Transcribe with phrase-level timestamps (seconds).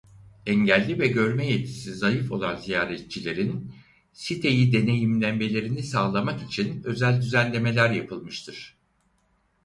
[0.45, 3.71] Engelli ve görme yetisi zayıf olan ziyaretçilerin
[4.13, 8.77] siteyi deneyimlemelerini sağlamak için özel düzenlemeler yapılmıştır.